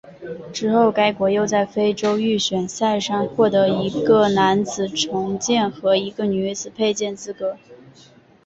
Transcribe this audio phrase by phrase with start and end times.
[0.51, 7.55] 之后该国又在非洲预选赛上获得一个男子重剑和一个女子佩剑资格。